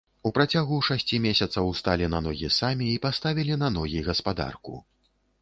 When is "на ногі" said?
2.15-2.49, 3.67-4.03